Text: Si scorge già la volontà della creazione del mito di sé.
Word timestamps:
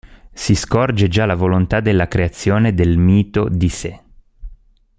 Si 0.33 0.55
scorge 0.55 1.09
già 1.09 1.27
la 1.27 1.35
volontà 1.35 1.79
della 1.79 2.07
creazione 2.07 2.73
del 2.73 2.97
mito 2.97 3.47
di 3.47 3.69
sé. 3.69 4.01